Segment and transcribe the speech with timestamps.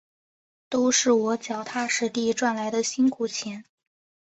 [0.67, 3.65] 都是我脚踏实地赚来的辛苦钱